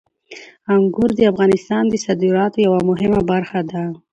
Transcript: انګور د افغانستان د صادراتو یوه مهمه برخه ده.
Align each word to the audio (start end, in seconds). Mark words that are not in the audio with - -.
انګور 0.73 1.09
د 1.15 1.19
افغانستان 1.31 1.83
د 1.89 1.93
صادراتو 2.05 2.57
یوه 2.67 2.79
مهمه 2.89 3.21
برخه 3.31 3.59
ده. 3.71 3.83